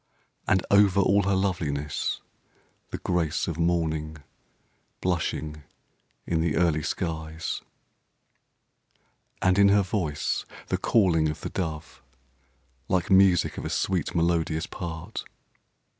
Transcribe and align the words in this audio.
And 0.47 0.65
over 0.71 0.99
all 0.99 1.21
her 1.29 1.35
loveliness, 1.35 2.21
the 2.89 2.97
grace 2.97 3.47
Of 3.47 3.59
Morning 3.59 4.17
blushing 4.99 5.61
in 6.25 6.41
the 6.41 6.55
early 6.57 6.81
skies. 6.81 7.61
And 9.43 9.59
in 9.59 9.69
her 9.69 9.83
voice, 9.83 10.43
the 10.69 10.79
calling 10.79 11.29
of 11.29 11.41
the 11.41 11.51
dove; 11.51 12.01
Like 12.87 13.11
music 13.11 13.59
of 13.59 13.63
a 13.65 13.69
sweet, 13.69 14.15
melodious 14.15 14.65
part. 14.65 15.23